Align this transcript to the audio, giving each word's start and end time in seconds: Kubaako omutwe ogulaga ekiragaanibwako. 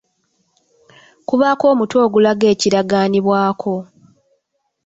Kubaako 1.27 1.63
omutwe 1.73 1.97
ogulaga 2.05 2.45
ekiragaanibwako. 2.53 3.75